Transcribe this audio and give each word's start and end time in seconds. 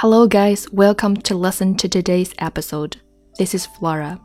Hello, 0.00 0.28
guys. 0.28 0.70
Welcome 0.70 1.16
to 1.22 1.34
listen 1.34 1.74
to 1.78 1.88
today's 1.88 2.32
episode. 2.38 2.98
This 3.36 3.52
is 3.52 3.66
Flora. 3.66 4.20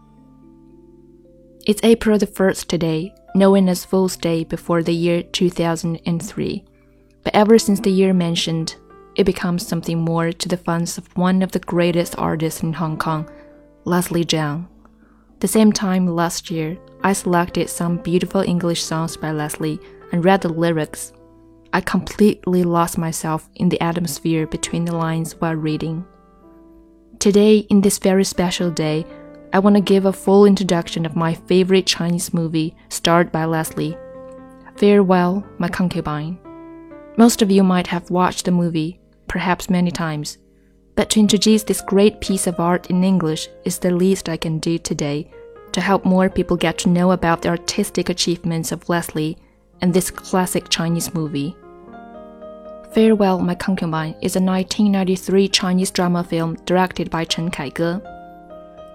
It's 1.65 1.81
April 1.84 2.20
the 2.20 2.27
1st 2.27 2.68
today, 2.68 3.15
known 3.34 3.68
as 3.68 3.83
Fool's 3.83 4.15
Day 4.15 4.44
before 4.44 4.83
the 4.83 4.94
year 4.94 5.23
2003. 5.23 6.63
But 7.23 7.33
ever 7.33 7.57
since 7.57 7.79
the 7.79 7.89
year 7.89 8.14
mentioned, 8.14 8.75
it 9.15 9.23
becomes 9.23 9.65
something 9.65 10.00
more 10.00 10.32
to 10.32 10.47
the 10.47 10.57
fans 10.57 11.00
of 11.00 11.07
one 11.18 11.41
of 11.41 11.54
the 11.54 11.65
greatest 11.74 12.19
artists 12.19 12.61
in 12.61 12.74
Hong 12.74 12.96
Kong, 12.96 13.28
Leslie 13.83 14.25
Cheung. 14.25 14.68
The 15.39 15.47
same 15.47 15.71
time 15.71 16.05
last 16.05 16.51
year, 16.51 16.78
I 17.04 17.14
selected 17.14 17.68
some 17.68 17.97
beautiful 17.97 18.42
English 18.42 18.83
songs 18.83 19.18
by 19.18 19.32
Leslie 19.32 19.79
and 20.11 20.24
read 20.24 20.42
the 20.42 20.50
lyrics 20.50 21.14
I 21.75 21.81
completely 21.81 22.63
lost 22.63 22.99
myself 22.99 23.50
in 23.55 23.69
the 23.69 23.81
atmosphere 23.81 24.45
between 24.45 24.86
the 24.86 24.95
lines 24.95 25.33
while 25.41 25.55
reading. 25.55 26.05
Today, 27.18 27.65
in 27.69 27.81
this 27.81 27.97
very 27.97 28.23
special 28.23 28.69
day, 28.69 29.07
I 29.54 29.57
want 29.57 29.75
to 29.78 29.81
give 29.81 30.05
a 30.05 30.14
full 30.14 30.45
introduction 30.45 31.04
of 31.04 31.15
my 31.15 31.33
favorite 31.33 31.87
Chinese 31.87 32.31
movie 32.31 32.75
starred 32.89 33.31
by 33.31 33.45
Leslie 33.45 33.97
Farewell, 34.78 35.44
My 35.58 35.67
Concubine. 35.67 36.38
Most 37.17 37.41
of 37.41 37.50
you 37.50 37.64
might 37.64 37.88
have 37.88 38.11
watched 38.11 38.45
the 38.45 38.52
movie, 38.52 39.00
perhaps 39.28 39.67
many 39.67 39.89
times, 39.89 40.38
but 40.95 41.09
to 41.11 41.19
introduce 41.19 41.64
this 41.64 41.81
great 41.81 42.22
piece 42.22 42.45
of 42.45 42.59
art 42.59 42.92
in 42.92 43.03
English 43.03 43.47
is 43.66 43.80
the 43.80 43.89
least 43.89 44.30
I 44.30 44.38
can 44.38 44.59
do 44.59 44.78
today 44.78 45.31
to 45.72 45.81
help 45.81 46.05
more 46.05 46.30
people 46.30 46.55
get 46.55 46.78
to 46.80 46.89
know 46.89 47.11
about 47.11 47.42
the 47.42 47.50
artistic 47.50 48.09
achievements 48.09 48.72
of 48.72 48.89
Leslie 48.89 49.39
and 49.81 49.92
this 49.92 50.11
classic 50.11 50.69
Chinese 50.69 51.16
movie. 51.16 51.55
Farewell, 52.94 53.39
My 53.39 53.56
Concubine 53.56 54.14
is 54.22 54.36
a 54.36 54.39
1993 54.39 55.48
Chinese 55.48 55.90
drama 55.90 56.23
film 56.23 56.58
directed 56.66 57.09
by 57.09 57.26
Chen 57.26 57.50
Kaige. 57.50 58.00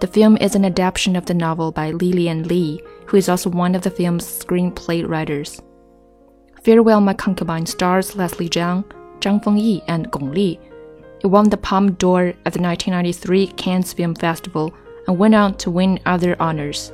The 0.01 0.07
film 0.07 0.37
is 0.37 0.55
an 0.55 0.65
adaptation 0.65 1.17
of 1.17 1.27
the 1.27 1.35
novel 1.35 1.73
by 1.73 1.91
Lilian 1.91 2.45
Lee, 2.45 2.81
who 3.07 3.17
is 3.17 3.29
also 3.29 3.51
one 3.51 3.75
of 3.75 3.83
the 3.83 3.91
film's 3.91 4.25
screenplay 4.25 5.05
writers. 5.05 5.61
Farewell, 6.63 7.01
My 7.01 7.13
Concubine 7.13 7.67
stars 7.67 8.15
Leslie 8.15 8.49
Cheung, 8.49 8.85
Zhang 9.19 9.43
Fengyi, 9.43 9.83
and 9.89 10.09
Gong 10.13 10.31
Li. 10.31 10.61
It 11.21 11.27
won 11.27 11.49
the 11.49 11.57
Palme 11.57 11.95
d'Or 11.95 12.29
at 12.47 12.53
the 12.53 12.63
1993 12.63 13.49
Cannes 13.49 13.93
Film 13.93 14.15
Festival 14.15 14.73
and 15.09 15.19
went 15.19 15.35
on 15.35 15.57
to 15.57 15.73
win 15.73 15.99
other 16.07 16.41
honors. 16.41 16.93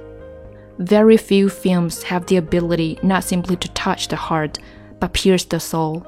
Very 0.78 1.19
few 1.19 1.50
films 1.50 2.03
have 2.05 2.25
the 2.25 2.39
ability 2.39 2.98
not 3.03 3.25
simply 3.25 3.56
to 3.56 3.69
touch 3.73 4.09
the 4.09 4.17
heart, 4.17 4.59
but 5.00 5.12
pierce 5.12 5.45
the 5.45 5.61
soul. 5.61 6.06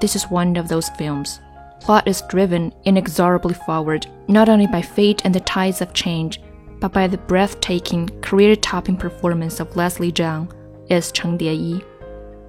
This 0.00 0.16
is 0.16 0.30
one 0.30 0.56
of 0.56 0.68
those 0.68 0.88
films. 0.90 1.40
Plot 1.80 2.08
is 2.08 2.22
driven 2.22 2.72
inexorably 2.84 3.54
forward, 3.54 4.06
not 4.28 4.48
only 4.48 4.66
by 4.66 4.82
fate 4.82 5.22
and 5.24 5.34
the 5.34 5.40
tides 5.40 5.80
of 5.80 5.92
change, 5.92 6.40
but 6.80 6.92
by 6.92 7.06
the 7.06 7.18
breathtaking, 7.18 8.08
career-topping 8.20 8.96
performance 8.96 9.60
of 9.60 9.76
Leslie 9.76 10.12
Cheung 10.12 10.50
as 10.90 11.12
Cheng 11.12 11.38
Dieyi. 11.38 11.84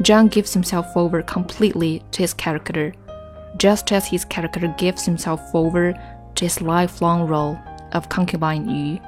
Cheung 0.02 0.32
gives 0.32 0.54
himself 0.54 0.88
over 0.96 1.22
completely 1.22 2.02
to 2.12 2.24
his 2.24 2.34
character, 2.34 2.94
just 3.58 3.92
as 3.92 4.08
his 4.08 4.26
character 4.26 4.74
gives 4.78 5.06
himself 5.06 5.42
over 5.54 5.94
to 6.36 6.46
his 6.46 6.62
lifelong 6.62 7.28
role 7.28 7.60
of 7.92 8.10
concubine 8.10 8.70
Yu. 8.70 9.00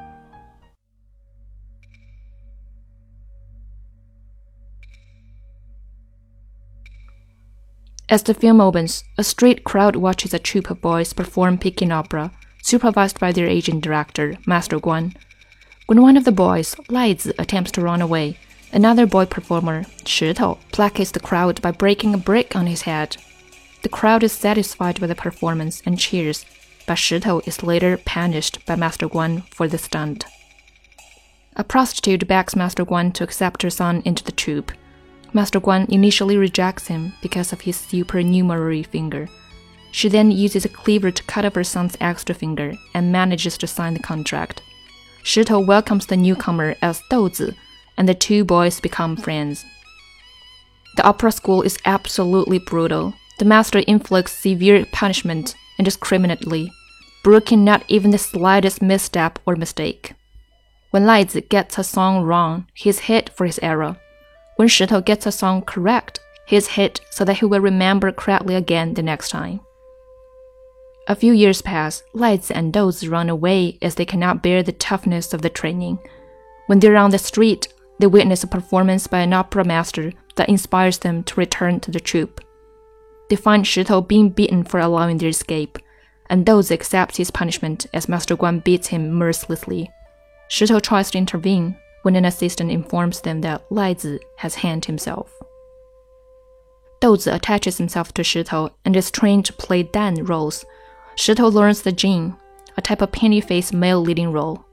As 8.14 8.22
the 8.22 8.36
film 8.36 8.61
opens, 8.61 9.06
a 9.17 9.23
street 9.23 9.64
crowd 9.64 9.95
watches 9.95 10.36
a 10.36 10.38
troupe 10.38 10.69
of 10.69 10.80
boys 10.81 11.14
perform 11.14 11.58
Peking 11.58 11.92
opera, 11.92 12.31
supervised 12.61 13.19
by 13.19 13.31
their 13.31 13.47
agent 13.47 13.83
director, 13.83 14.36
Master 14.45 14.80
Guan. 14.80 15.16
When 15.88 16.00
one 16.00 16.16
of 16.16 16.24
the 16.24 16.31
boys, 16.31 16.75
Lai 16.90 17.16
Zi, 17.16 17.34
attempts 17.40 17.72
to 17.72 17.81
run 17.81 18.03
away, 18.03 18.38
another 18.72 19.07
boy 19.07 19.25
performer, 19.25 19.85
Shitou, 20.06 20.59
placates 20.72 21.12
the 21.12 21.19
crowd 21.19 21.59
by 21.63 21.72
breaking 21.72 22.13
a 22.13 22.19
brick 22.19 22.56
on 22.56 22.68
his 22.68 22.84
head. 22.84 23.18
The 23.81 23.90
crowd 23.90 24.22
is 24.22 24.31
satisfied 24.31 25.00
with 25.00 25.09
the 25.09 25.16
performance 25.16 25.81
and 25.84 25.97
cheers, 25.97 26.45
but 26.85 27.00
Shitou 27.00 27.41
is 27.47 27.63
later 27.63 27.97
punished 27.97 28.63
by 28.68 28.75
Master 28.75 29.09
Guan 29.09 29.51
for 29.51 29.68
the 29.68 29.80
stunt. 29.80 30.25
A 31.56 31.63
prostitute 31.63 32.28
begs 32.28 32.56
Master 32.56 32.85
Guan 32.85 33.12
to 33.16 33.24
accept 33.24 33.63
her 33.63 33.72
son 33.72 34.03
into 34.06 34.24
the 34.24 34.31
troupe. 34.31 34.72
Master 35.33 35.59
Guan 35.59 35.89
initially 35.89 36.38
rejects 36.38 36.88
him 36.88 37.13
because 37.21 37.51
of 37.51 37.61
his 37.61 37.75
supernumerary 37.75 38.83
finger. 38.83 39.27
She 39.91 40.07
then 40.07 40.31
uses 40.31 40.66
a 40.66 40.69
cleaver 40.69 41.11
to 41.11 41.23
cut 41.23 41.45
off 41.45 41.55
her 41.55 41.63
son's 41.63 41.97
extra 41.99 42.35
finger 42.35 42.73
and 42.94 43.11
manages 43.11 43.57
to 43.59 43.67
sign 43.67 43.94
the 43.94 43.99
contract. 43.99 44.61
Shitou 45.23 45.66
welcomes 45.66 46.05
the 46.05 46.17
newcomer 46.17 46.75
as 46.81 47.01
Douzi, 47.09 47.55
and 47.97 48.07
the 48.07 48.13
two 48.13 48.44
boys 48.44 48.79
become 48.79 49.16
friends. 49.16 49.66
The 50.97 51.03
opera 51.03 51.31
school 51.31 51.61
is 51.61 51.79
absolutely 51.85 52.59
brutal. 52.59 53.13
The 53.39 53.45
master 53.45 53.79
inflicts 53.79 54.33
severe 54.33 54.85
punishment 54.91 55.55
indiscriminately, 55.79 56.71
broken 57.23 57.63
not 57.63 57.83
even 57.88 58.11
the 58.11 58.17
slightest 58.17 58.81
misstep 58.81 59.39
or 59.45 59.55
mistake. 59.55 60.13
When 60.91 61.03
Laizi 61.03 61.47
gets 61.50 61.79
a 61.79 61.83
song 61.83 62.23
wrong, 62.23 62.67
he 62.73 62.89
is 62.89 63.00
hit 63.00 63.29
for 63.29 63.47
his 63.47 63.59
error. 63.63 63.97
When 64.56 64.68
Shitou 64.68 65.03
gets 65.03 65.25
a 65.25 65.31
song 65.31 65.64
correct, 65.64 66.19
he 66.46 66.56
is 66.56 66.68
hit 66.69 67.02
so 67.09 67.25
that 67.25 67.38
he 67.38 67.46
will 67.46 67.59
remember 67.59 68.12
correctly 68.12 68.56
again 68.56 68.94
the 68.94 69.02
next 69.02 69.30
time. 69.30 69.62
A 71.08 71.16
few 71.16 71.34
years 71.34 71.62
pass, 71.62 72.03
Laizi 72.14 72.52
and 72.56 72.72
Douzi 72.72 73.12
run 73.12 73.30
away 73.30 73.78
as 73.81 73.96
they 73.96 74.06
cannot 74.06 74.42
bear 74.44 74.63
the 74.63 74.72
toughness 74.72 75.34
of 75.34 75.42
the 75.42 75.50
training. 75.50 76.00
When 76.68 76.80
they're 76.80 76.96
on 76.96 77.12
the 77.12 77.18
street, 77.18 77.68
they 78.00 78.08
witness 78.08 78.44
a 78.44 78.47
performance 78.47 79.08
by 79.08 79.19
an 79.19 79.34
opera 79.34 79.66
master 79.66 80.13
that 80.36 80.50
inspires 80.50 81.00
them 81.00 81.24
to 81.24 81.40
return 81.40 81.80
to 81.81 81.92
the 81.92 82.00
troupe. 82.00 82.42
They 83.30 83.36
find 83.36 83.66
Shitou 83.66 84.08
being 84.08 84.30
beaten 84.30 84.63
for 84.63 84.80
allowing 84.80 85.18
their 85.18 85.30
escape, 85.30 85.78
and 86.30 86.46
Douzi 86.46 86.72
accepts 86.72 87.18
his 87.18 87.31
punishment 87.31 87.86
as 87.94 88.08
Master 88.08 88.38
Guan 88.38 88.63
beats 88.63 88.88
him 88.88 89.12
mercilessly. 89.12 89.92
Shitou 90.50 90.81
tries 90.81 91.12
to 91.12 91.18
intervene, 91.18 91.78
when 92.03 92.16
an 92.16 92.25
assistant 92.25 92.72
informs 92.72 93.22
them 93.22 93.41
that 93.41 93.66
Lai 93.69 93.96
Zi 93.96 94.19
has 94.38 94.56
hanged 94.56 94.86
himself. 94.86 95.34
Douzi 97.02 97.34
attaches 97.34 97.78
himself 97.78 98.14
to 98.14 98.22
Shitou 98.22 98.72
and 98.86 98.96
is 98.96 99.12
trained 99.12 99.46
to 99.46 99.53
play 99.53 99.84
Dan 99.84 100.24
roles. 100.24 100.63
Shitou 101.18 101.52
learns 101.52 101.81
the 101.81 101.92
Jing, 101.92 102.38
a 102.78 102.81
type 102.81 103.02
of 103.02 103.12
painted-faced 103.12 103.74
male 103.74 104.00
leading 104.00 104.31
role. 104.31 104.63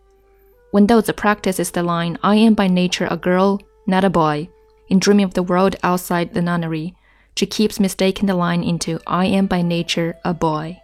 When 0.71 0.87
Douzi 0.87 1.17
practices 1.17 1.73
the 1.73 1.83
line, 1.83 2.19
I 2.23 2.37
am 2.37 2.55
by 2.55 2.69
nature 2.69 3.09
a 3.11 3.17
girl, 3.17 3.61
not 3.87 4.05
a 4.05 4.11
boy, 4.11 4.49
in 4.89 4.99
dreaming 4.99 5.25
of 5.25 5.35
the 5.35 5.43
world 5.43 5.77
outside 5.83 6.35
the 6.35 6.43
nunnery, 6.43 6.95
she 7.37 7.47
keeps 7.47 7.81
mistaking 7.81 8.27
the 8.27 8.35
line 8.35 8.63
into 8.63 9.01
I 9.07 9.27
am 9.27 9.47
by 9.47 9.63
nature 9.63 10.19
a 10.25 10.35
boy. 10.35 10.81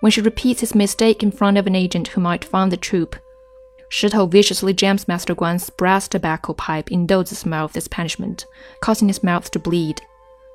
When 0.00 0.12
she 0.12 0.20
repeats 0.20 0.60
his 0.60 0.74
mistake 0.74 1.22
in 1.22 1.32
front 1.32 1.58
of 1.58 1.66
an 1.66 1.74
agent 1.74 2.08
who 2.08 2.20
might 2.20 2.44
found 2.44 2.70
the 2.70 2.76
troupe, 2.76 3.16
Shitou 3.90 4.30
viciously 4.30 4.74
jams 4.74 5.08
Master 5.08 5.34
Guan's 5.34 5.70
brass 5.70 6.08
tobacco 6.08 6.52
pipe 6.52 6.92
in 6.92 7.06
Douzi's 7.06 7.46
mouth 7.46 7.76
as 7.76 7.88
punishment, 7.88 8.44
causing 8.80 9.08
his 9.08 9.22
mouth 9.22 9.50
to 9.52 9.58
bleed. 9.58 10.00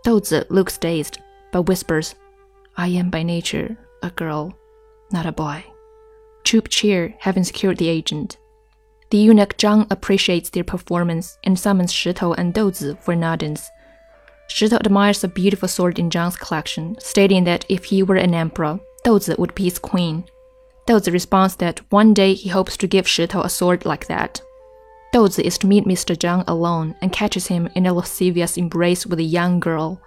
Douzi 0.06 0.46
looks 0.50 0.78
dazed, 0.78 1.20
but 1.52 1.64
whispers, 1.64 2.16
I 2.78 2.88
am 2.90 3.10
by 3.10 3.24
nature 3.24 3.78
a 4.02 4.10
girl, 4.12 4.58
not 5.12 5.26
a 5.26 5.32
boy. 5.32 5.64
Troop 6.44 6.68
cheer, 6.70 7.16
having 7.20 7.44
secured 7.44 7.78
the 7.78 7.88
agent. 7.88 8.38
The 9.12 9.18
eunuch 9.18 9.58
Zhang 9.58 9.88
appreciates 9.90 10.50
their 10.50 10.64
performance 10.64 11.38
and 11.44 11.58
summons 11.58 11.94
Shitou 11.94 12.36
and 12.38 12.54
Douzi 12.54 13.00
for 13.00 13.14
an 13.14 13.24
audience. 13.24 13.70
Shitou 14.50 14.80
admires 14.80 15.22
the 15.22 15.28
beautiful 15.28 15.68
sword 15.68 16.00
in 16.00 16.10
Zhang's 16.10 16.36
collection, 16.36 16.98
stating 17.00 17.46
that 17.46 17.66
if 17.70 17.86
he 17.86 18.04
were 18.04 18.16
an 18.16 18.34
emperor, 18.34 18.80
Douzi 19.06 19.38
would 19.40 19.56
be 19.56 19.66
his 19.66 19.80
queen. 19.80 20.26
Douzi 20.88 21.14
responds 21.14 21.56
that 21.58 21.80
one 21.92 22.14
day 22.14 22.34
he 22.34 22.50
hopes 22.50 22.76
to 22.78 22.88
give 22.88 23.06
Shitou 23.06 23.44
a 23.44 23.50
sword 23.50 23.86
like 23.86 24.08
that. 24.08 24.42
Douzi 25.14 25.44
is 25.44 25.58
to 25.60 25.68
meet 25.68 25.86
Mr. 25.86 26.16
Zhang 26.16 26.44
alone 26.48 26.96
and 27.02 27.14
catches 27.14 27.48
him 27.48 27.70
in 27.76 27.86
a 27.86 27.94
lascivious 27.94 28.58
embrace 28.58 29.06
with 29.06 29.20
a 29.20 29.24
young 29.24 29.60
girl. 29.60 30.02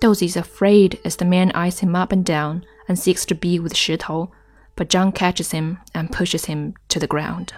Douzi 0.00 0.26
is 0.26 0.36
afraid 0.36 0.98
as 1.04 1.16
the 1.16 1.24
man 1.24 1.50
eyes 1.54 1.78
him 1.78 1.96
up 1.96 2.12
and 2.12 2.24
down 2.24 2.64
and 2.88 2.98
seeks 2.98 3.24
to 3.26 3.34
be 3.34 3.58
with 3.58 3.74
Shitou, 3.74 4.30
but 4.76 4.88
Zhang 4.88 5.14
catches 5.14 5.52
him 5.52 5.78
and 5.94 6.12
pushes 6.12 6.44
him 6.44 6.74
to 6.88 6.98
the 6.98 7.06
ground. 7.06 7.54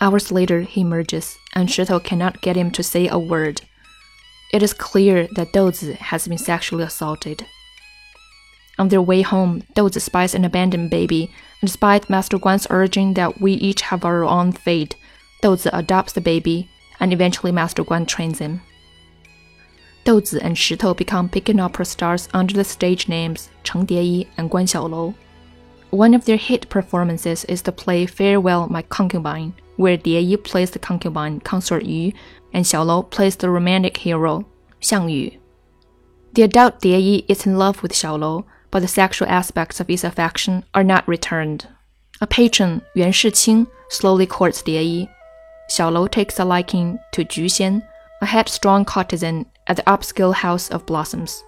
Hours 0.00 0.32
later, 0.32 0.62
he 0.62 0.80
emerges, 0.80 1.36
and 1.54 1.68
Shitou 1.68 2.02
cannot 2.02 2.40
get 2.40 2.56
him 2.56 2.70
to 2.72 2.82
say 2.82 3.06
a 3.06 3.18
word. 3.18 3.60
It 4.52 4.62
is 4.62 4.72
clear 4.72 5.28
that 5.36 5.52
Douzi 5.52 5.94
has 5.96 6.26
been 6.26 6.38
sexually 6.38 6.84
assaulted. 6.84 7.46
On 8.78 8.88
their 8.88 9.02
way 9.02 9.22
home, 9.22 9.62
Douzi 9.74 10.00
spies 10.00 10.34
an 10.34 10.44
abandoned 10.44 10.90
baby, 10.90 11.30
and 11.60 11.68
despite 11.68 12.08
Master 12.10 12.38
Guan's 12.38 12.66
urging 12.70 13.14
that 13.14 13.40
we 13.40 13.52
each 13.52 13.82
have 13.82 14.04
our 14.04 14.24
own 14.24 14.52
fate, 14.52 14.96
Douzi 15.42 15.70
adopts 15.72 16.14
the 16.14 16.20
baby, 16.20 16.68
and 16.98 17.12
eventually 17.12 17.52
Master 17.52 17.84
Guan 17.84 18.06
trains 18.06 18.38
him. 18.38 18.62
Douzi 20.04 20.40
and 20.42 20.56
Shitou 20.56 20.96
become 20.96 21.28
Peking 21.28 21.60
opera 21.60 21.84
stars 21.84 22.28
under 22.34 22.54
the 22.54 22.64
stage 22.64 23.08
names 23.08 23.50
Cheng 23.62 23.86
Dieyi 23.86 24.26
and 24.36 24.50
Duan 24.50 24.64
Xiaolou. 24.64 25.14
One 25.90 26.14
of 26.14 26.24
their 26.24 26.38
hit 26.38 26.68
performances 26.68 27.44
is 27.44 27.62
the 27.62 27.72
play 27.72 28.06
Farewell 28.06 28.68
My 28.68 28.82
Concubine, 28.82 29.52
where 29.76 29.98
Dieyi 29.98 30.42
plays 30.42 30.70
the 30.70 30.78
concubine 30.78 31.40
Consort 31.40 31.84
Yu 31.84 32.12
and 32.52 32.64
Xiaolou 32.64 33.10
plays 33.10 33.36
the 33.36 33.50
romantic 33.50 33.98
hero 33.98 34.46
Xiang 34.80 35.12
Yu. 35.12 35.38
The 36.32 36.42
adult 36.42 36.80
Dieyi 36.80 37.24
is 37.28 37.46
in 37.46 37.58
love 37.58 37.82
with 37.82 37.92
Xiaolou, 37.92 38.44
but 38.72 38.80
the 38.80 38.88
sexual 38.88 39.28
aspects 39.28 39.78
of 39.78 39.86
his 39.86 40.02
affection 40.02 40.64
are 40.74 40.82
not 40.82 41.06
returned. 41.06 41.68
A 42.20 42.26
patron, 42.26 42.82
Yuan 42.96 43.12
Shiqing, 43.12 43.68
slowly 43.88 44.26
courts 44.26 44.62
Dieyi. 44.62 45.08
Xiaolou 45.70 46.10
takes 46.10 46.40
a 46.40 46.44
liking 46.44 46.98
to 47.12 47.22
Ju 47.22 47.44
Xian, 47.46 47.86
a 48.20 48.26
headstrong 48.26 48.84
courtesan 48.84 49.46
at 49.68 49.76
the 49.76 49.82
upscale 49.82 50.34
House 50.34 50.70
of 50.70 50.86
Blossoms. 50.86 51.44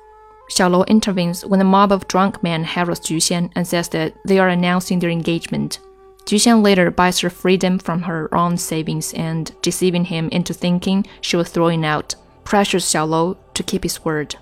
Xiao 0.51 0.69
Xiaolou 0.71 0.89
intervenes 0.89 1.45
when 1.47 1.61
a 1.61 1.65
mob 1.65 1.91
of 1.91 2.07
drunk 2.07 2.43
men 2.43 2.65
harasses 2.65 3.07
Juxian 3.07 3.51
and 3.57 3.67
says 3.67 3.89
that 3.91 4.15
they 4.27 4.39
are 4.39 4.49
announcing 4.49 4.99
their 4.99 5.11
engagement. 5.11 5.79
Juxian 6.27 6.63
later 6.63 6.91
buys 6.91 7.21
her 7.21 7.31
freedom 7.31 7.79
from 7.79 8.03
her 8.03 8.35
own 8.35 8.57
savings 8.57 9.13
and, 9.15 9.53
deceiving 9.63 10.05
him 10.05 10.29
into 10.31 10.55
thinking 10.55 11.07
she 11.21 11.37
was 11.37 11.49
throwing 11.49 11.85
out, 11.85 12.15
pressures 12.45 12.85
Xiaolou 12.85 13.37
to 13.55 13.63
keep 13.63 13.83
his 13.83 14.05
word. 14.05 14.37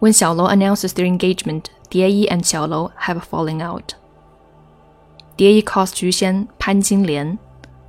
When 0.00 0.12
Xiao 0.12 0.34
Xiaolou 0.34 0.52
announces 0.52 0.92
their 0.92 1.06
engagement, 1.06 1.70
Dieyi 1.90 2.26
and 2.30 2.42
Xiaolou 2.42 2.92
have 2.96 3.16
a 3.16 3.20
falling 3.20 3.62
out. 3.62 3.94
Dieyi 5.36 5.64
calls 5.64 5.92
Juxian 5.92 6.48
Pan 6.58 6.82
Jinlian. 6.82 7.38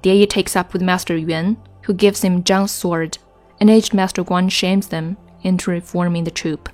Dieyi 0.04 0.30
takes 0.30 0.56
up 0.56 0.72
with 0.72 0.82
Master 0.82 1.18
Yuan, 1.18 1.58
who 1.84 1.94
gives 1.94 2.22
him 2.22 2.44
Zhang's 2.44 2.72
sword, 2.72 3.18
and 3.60 3.70
aged 3.70 3.94
Master 3.94 4.24
Guan 4.24 4.52
shames 4.52 4.88
them 4.88 5.18
into 5.42 5.72
reforming 5.72 6.24
the 6.24 6.32
troop. 6.32 6.70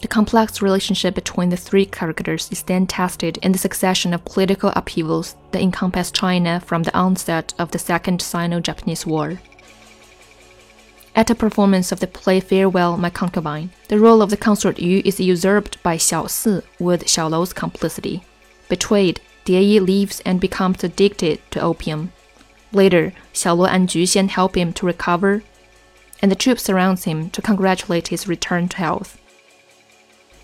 The 0.00 0.08
complex 0.08 0.62
relationship 0.62 1.16
between 1.16 1.48
the 1.48 1.56
three 1.56 1.84
characters 1.84 2.48
is 2.52 2.62
then 2.62 2.86
tested 2.86 3.36
in 3.38 3.50
the 3.50 3.58
succession 3.58 4.14
of 4.14 4.24
political 4.24 4.70
upheavals 4.76 5.34
that 5.50 5.62
encompass 5.62 6.12
China 6.12 6.60
from 6.60 6.84
the 6.84 6.96
onset 6.96 7.52
of 7.58 7.72
the 7.72 7.80
Second 7.80 8.22
Sino 8.22 8.60
Japanese 8.60 9.04
War. 9.04 9.40
At 11.18 11.30
a 11.30 11.34
performance 11.34 11.90
of 11.90 11.98
the 11.98 12.06
play 12.06 12.38
Farewell, 12.38 12.96
My 12.96 13.10
Concubine, 13.10 13.70
the 13.88 13.98
role 13.98 14.22
of 14.22 14.30
the 14.30 14.36
consort 14.36 14.78
Yu 14.78 15.02
is 15.04 15.18
usurped 15.18 15.82
by 15.82 15.96
Xiao 15.96 16.30
Si 16.30 16.60
with 16.78 17.06
Xiaolou's 17.06 17.52
complicity. 17.52 18.22
Betrayed, 18.68 19.20
Dieyi 19.44 19.84
leaves 19.84 20.20
and 20.20 20.40
becomes 20.40 20.84
addicted 20.84 21.40
to 21.50 21.60
opium. 21.60 22.12
Later, 22.70 23.12
Xiaolou 23.34 23.68
and 23.68 23.88
Ju 23.88 24.04
Xian 24.04 24.28
help 24.28 24.56
him 24.56 24.72
to 24.74 24.86
recover, 24.86 25.42
and 26.22 26.30
the 26.30 26.36
troop 26.36 26.60
surrounds 26.60 27.02
him 27.02 27.30
to 27.30 27.42
congratulate 27.42 28.08
his 28.08 28.28
return 28.28 28.68
to 28.68 28.76
health. 28.76 29.18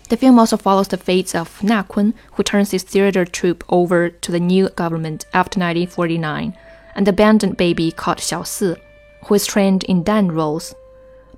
The 0.09 0.17
film 0.17 0.37
also 0.37 0.57
follows 0.57 0.89
the 0.89 0.97
fates 0.97 1.33
of 1.33 1.63
Na 1.63 1.83
Kun, 1.83 2.13
who 2.33 2.43
turns 2.43 2.71
his 2.71 2.83
theater 2.83 3.23
troupe 3.23 3.63
over 3.69 4.09
to 4.09 4.29
the 4.29 4.41
new 4.41 4.67
government 4.67 5.23
after 5.33 5.57
1949, 5.57 6.53
and 6.95 7.07
the 7.07 7.11
abandoned 7.11 7.55
baby 7.55 7.93
called 7.93 8.17
Xiao 8.17 8.45
Si, 8.45 8.75
who 9.25 9.33
is 9.33 9.45
trained 9.45 9.83
in 9.85 10.03
Dan 10.03 10.31
roles. 10.31 10.75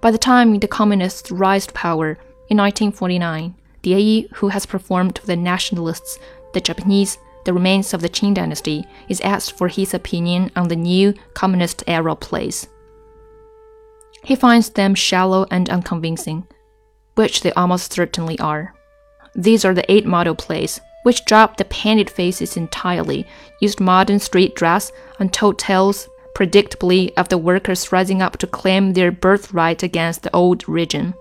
By 0.02 0.12
the 0.12 0.18
time 0.18 0.60
the 0.60 0.68
communists 0.68 1.32
rise 1.32 1.68
to 1.68 1.74
power 1.74 2.18
in 2.50 2.58
1949, 2.58 3.56
Dieyi, 3.84 4.32
who 4.36 4.50
has 4.50 4.66
performed 4.66 5.18
for 5.18 5.26
the 5.26 5.36
nationalists, 5.36 6.20
the 6.54 6.62
Japanese, 6.62 7.18
the 7.46 7.54
remains 7.54 7.94
of 7.94 8.02
the 8.02 8.10
Qing 8.10 8.34
dynasty, 8.34 8.86
is 9.08 9.22
asked 9.22 9.58
for 9.58 9.68
his 9.68 9.94
opinion 9.94 10.52
on 10.56 10.68
the 10.68 10.76
new 10.76 11.14
communist 11.34 11.84
era 11.88 12.16
plays. 12.16 12.68
He 14.24 14.36
finds 14.36 14.70
them 14.70 14.96
shallow 14.96 15.46
and 15.50 15.70
unconvincing 15.70 16.48
which 17.18 17.42
they 17.42 17.52
almost 17.54 17.92
certainly 17.92 18.38
are. 18.40 18.74
These 19.34 19.66
are 19.66 19.74
the 19.74 19.92
eight 19.92 20.06
model 20.06 20.36
plays, 20.36 20.80
which 21.02 21.26
dropped 21.26 21.58
the 21.58 21.66
painted 21.66 22.10
faces 22.10 22.56
entirely, 22.56 23.26
used 23.60 23.80
modern 23.80 24.20
street 24.20 24.56
dress, 24.56 24.92
and 25.20 25.34
told 25.34 25.58
tales, 25.58 26.08
predictably, 26.38 27.12
of 27.18 27.30
the 27.30 27.38
workers 27.38 27.92
rising 27.92 28.22
up 28.22 28.38
to 28.38 28.46
claim 28.46 28.94
their 28.94 29.12
birthright 29.12 29.82
against 29.82 30.22
the 30.22 30.36
old 30.36 30.70
regime. 30.70 31.16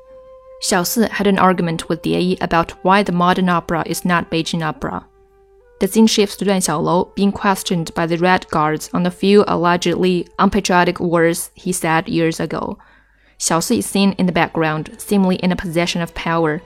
Xiao 0.62 0.86
Si 0.86 1.08
had 1.10 1.26
an 1.26 1.38
argument 1.38 1.88
with 1.88 2.02
Dieyi 2.02 2.36
about 2.42 2.72
why 2.84 3.02
the 3.02 3.12
modern 3.12 3.48
opera 3.48 3.82
is 3.86 4.04
not 4.04 4.30
Beijing 4.30 4.62
opera. 4.62 5.06
The 5.80 6.06
shifts 6.06 6.36
to 6.36 6.44
Duan 6.44 6.60
Xiaolou 6.60 7.14
being 7.14 7.32
questioned 7.32 7.94
by 7.94 8.06
the 8.06 8.18
Red 8.18 8.46
Guards 8.48 8.90
on 8.92 9.06
a 9.06 9.10
few 9.10 9.42
allegedly 9.48 10.28
unpatriotic 10.38 11.00
words 11.00 11.50
he 11.54 11.72
said 11.72 12.08
years 12.08 12.38
ago. 12.38 12.78
Xiao 13.38 13.62
Si 13.62 13.78
is 13.78 13.86
seen 13.86 14.12
in 14.18 14.26
the 14.26 14.38
background, 14.40 14.96
seemingly 14.98 15.36
in 15.36 15.50
a 15.52 15.56
position 15.64 16.02
of 16.02 16.14
power. 16.14 16.60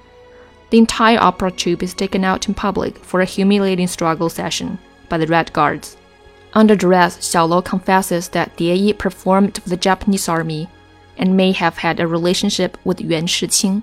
The 0.71 0.79
entire 0.79 1.21
opera 1.21 1.53
troupe 1.53 1.85
is 1.85 1.95
taken 1.95 2.25
out 2.25 2.49
in 2.49 2.55
public 2.55 2.99
for 2.99 3.21
a 3.21 3.33
humiliating 3.37 3.87
struggle 3.87 4.29
session 4.29 4.79
by 5.09 5.19
the 5.19 5.29
Red 5.29 5.53
Guards. 5.53 5.97
Under 6.53 6.75
duress, 6.75 7.19
Xiaolou 7.19 7.65
confesses 7.65 8.29
that 8.31 8.57
Dieyi 8.57 8.97
performed 8.97 9.63
for 9.63 9.69
the 9.69 9.77
Japanese 9.77 10.29
army 10.29 10.69
and 11.17 11.37
may 11.37 11.53
have 11.53 11.79
had 11.79 12.01
a 12.01 12.07
relationship 12.07 12.77
with 12.85 13.01
Yuan 13.01 13.27
Shiqing. 13.27 13.83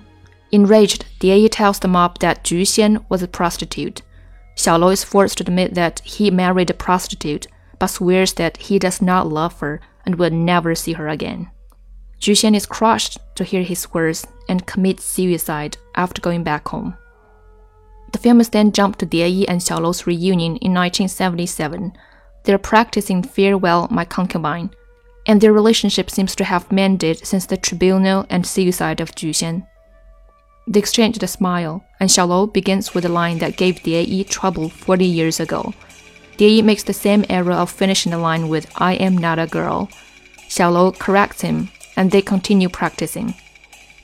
Enraged, 0.52 1.04
Dieyi 1.20 1.48
tells 1.50 1.78
the 1.78 1.88
mob 1.88 2.18
that 2.18 2.44
Ju 2.44 2.62
Xian 2.62 3.04
was 3.08 3.22
a 3.22 3.28
prostitute. 3.28 4.02
Xiaolou 4.56 4.92
is 4.92 5.04
forced 5.04 5.38
to 5.38 5.44
admit 5.44 5.74
that 5.74 6.00
he 6.00 6.30
married 6.30 6.68
a 6.68 6.74
prostitute, 6.74 7.46
but 7.78 7.86
swears 7.86 8.34
that 8.34 8.56
he 8.56 8.78
does 8.78 9.00
not 9.00 9.28
love 9.28 9.60
her 9.60 9.80
and 10.04 10.16
will 10.16 10.30
never 10.30 10.74
see 10.74 10.94
her 10.94 11.08
again. 11.08 11.50
Ju 12.18 12.32
Xian 12.32 12.56
is 12.56 12.66
crushed 12.66 13.18
to 13.36 13.44
hear 13.44 13.62
his 13.62 13.94
words 13.94 14.26
and 14.48 14.66
commits 14.66 15.04
suicide 15.04 15.76
after 15.94 16.20
going 16.20 16.42
back 16.42 16.68
home. 16.68 16.96
The 18.12 18.18
film 18.18 18.40
is 18.40 18.48
then 18.48 18.72
jumped 18.72 18.98
to 19.00 19.06
Dieyi 19.06 19.44
and 19.46 19.60
Xiaolou's 19.60 20.06
reunion 20.06 20.56
in 20.56 20.74
1977. 20.74 21.92
They're 22.48 22.56
practicing 22.56 23.22
Farewell 23.22 23.88
My 23.90 24.06
Concubine, 24.06 24.70
and 25.26 25.38
their 25.38 25.52
relationship 25.52 26.08
seems 26.08 26.34
to 26.36 26.44
have 26.44 26.72
mended 26.72 27.26
since 27.26 27.44
the 27.44 27.58
tribunal 27.58 28.24
and 28.30 28.46
suicide 28.46 29.02
of 29.02 29.14
Ju 29.14 29.32
Xian. 29.32 29.66
They 30.66 30.80
exchange 30.80 31.22
a 31.22 31.26
smile, 31.26 31.84
and 32.00 32.08
Xiaolou 32.08 32.54
begins 32.54 32.94
with 32.94 33.04
a 33.04 33.10
line 33.10 33.36
that 33.40 33.58
gave 33.58 33.82
Dieyi 33.82 34.26
trouble 34.26 34.70
40 34.70 35.04
years 35.04 35.40
ago. 35.40 35.74
Dieyi 36.38 36.64
makes 36.64 36.84
the 36.84 36.94
same 36.94 37.26
error 37.28 37.52
of 37.52 37.70
finishing 37.70 38.12
the 38.12 38.18
line 38.18 38.48
with 38.48 38.72
I 38.76 38.94
am 38.94 39.18
not 39.18 39.38
a 39.38 39.46
girl. 39.46 39.90
Xiaolou 40.48 40.98
corrects 40.98 41.42
him 41.42 41.68
and 41.98 42.10
they 42.10 42.22
continue 42.22 42.70
practicing. 42.70 43.34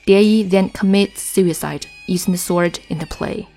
Dieyi 0.07 0.51
then 0.51 0.69
commits 0.69 1.23
suicide 1.23 1.87
using 2.07 2.33
the 2.33 2.39
sword 2.39 2.81
in 2.91 2.99
the 2.99 3.07
play. 3.07 3.49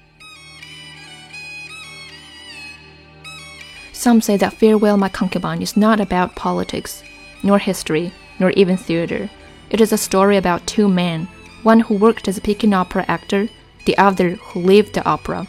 Some 3.98 4.22
say 4.22 4.38
that 4.38 4.54
Farewell 4.54 4.96
My 4.96 5.10
Concubine 5.10 5.64
is 5.64 5.76
not 5.76 6.00
about 6.00 6.36
politics, 6.36 7.02
nor 7.42 7.58
history, 7.58 8.14
nor 8.40 8.52
even 8.52 8.78
theater. 8.78 9.28
It 9.72 9.82
is 9.82 9.92
a 9.92 9.98
story 9.98 10.38
about 10.38 10.68
two 10.68 10.88
men, 10.88 11.28
one 11.64 11.80
who 11.80 11.96
worked 11.96 12.28
as 12.28 12.38
a 12.38 12.42
Peking 12.42 12.74
opera 12.74 13.06
actor, 13.08 13.50
the 13.86 13.98
other 13.98 14.36
who 14.36 14.60
lived 14.60 14.94
the 14.94 15.04
opera. 15.04 15.48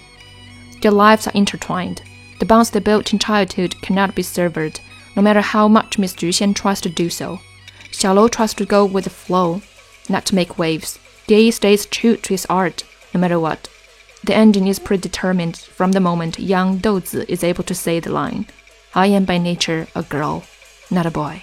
Their 0.80 0.92
lives 0.92 1.26
are 1.26 1.32
intertwined. 1.34 2.00
The 2.40 2.46
bonds 2.46 2.70
they 2.70 2.80
built 2.80 3.12
in 3.12 3.18
childhood 3.18 3.82
cannot 3.82 4.14
be 4.14 4.22
severed, 4.22 4.80
no 5.14 5.20
matter 5.20 5.42
how 5.42 5.68
much 5.68 5.98
Miss 5.98 6.14
Juxian 6.14 6.54
tries 6.54 6.80
to 6.80 6.88
do 6.88 7.10
so. 7.10 7.40
Xiaolou 7.92 8.30
tries 8.30 8.54
to 8.54 8.64
go 8.64 8.82
with 8.86 9.04
the 9.04 9.10
flow, 9.10 9.60
not 10.08 10.24
to 10.24 10.34
make 10.34 10.58
waves. 10.58 10.98
Dieyi 11.26 11.52
stays 11.52 11.84
true 11.84 12.16
to 12.16 12.32
his 12.32 12.46
art, 12.46 12.84
no 13.12 13.20
matter 13.20 13.38
what. 13.38 13.68
The 14.24 14.34
ending 14.34 14.66
is 14.66 14.78
predetermined 14.78 15.56
from 15.56 15.92
the 15.92 16.00
moment 16.00 16.38
young 16.38 16.78
Douzi 16.78 17.24
is 17.28 17.44
able 17.44 17.64
to 17.64 17.74
say 17.74 18.00
the 18.00 18.12
line, 18.12 18.46
I 18.94 19.06
am 19.06 19.24
by 19.24 19.38
nature 19.38 19.86
a 19.94 20.02
girl, 20.02 20.44
not 20.90 21.06
a 21.06 21.10
boy. 21.10 21.42